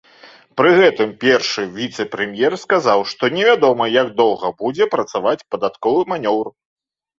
Пры 0.59 0.69
гэтым 0.77 1.11
першы 1.23 1.65
віцэ-прэм'ер 1.75 2.53
сказаў, 2.63 3.05
што 3.13 3.31
невядома, 3.37 3.89
як 4.01 4.07
доўга 4.25 4.53
будзе 4.65 4.91
працаваць 4.97 5.37
падатковы 5.55 6.01
манеўр. 6.15 6.53